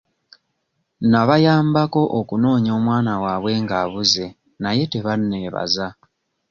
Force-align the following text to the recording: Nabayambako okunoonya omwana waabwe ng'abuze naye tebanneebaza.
Nabayambako 1.11 2.01
okunoonya 2.19 2.71
omwana 2.79 3.11
waabwe 3.23 3.51
ng'abuze 3.63 4.25
naye 4.61 4.83
tebanneebaza. 4.91 5.87